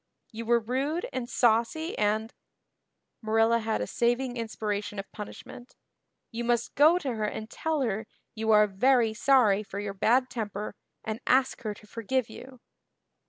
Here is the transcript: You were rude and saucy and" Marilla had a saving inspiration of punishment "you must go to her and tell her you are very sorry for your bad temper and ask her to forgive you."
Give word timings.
You 0.31 0.47
were 0.47 0.59
rude 0.59 1.07
and 1.13 1.29
saucy 1.29 1.95
and" 1.95 2.33
Marilla 3.21 3.59
had 3.59 3.81
a 3.81 3.85
saving 3.85 4.35
inspiration 4.35 4.97
of 4.97 5.11
punishment 5.11 5.75
"you 6.31 6.43
must 6.43 6.73
go 6.73 6.97
to 6.97 7.13
her 7.13 7.25
and 7.25 7.47
tell 7.51 7.81
her 7.81 8.07
you 8.33 8.49
are 8.49 8.65
very 8.65 9.13
sorry 9.13 9.61
for 9.61 9.79
your 9.79 9.93
bad 9.93 10.27
temper 10.31 10.73
and 11.03 11.19
ask 11.27 11.61
her 11.61 11.75
to 11.75 11.85
forgive 11.85 12.31
you." 12.31 12.61